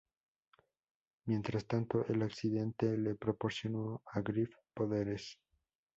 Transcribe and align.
Mientras 1.25 1.67
tanto, 1.67 2.07
el 2.07 2.23
accidente 2.23 2.97
le 2.97 3.13
proporcionó 3.13 4.01
a 4.11 4.21
Griff 4.21 4.49
poderes. 4.73 5.37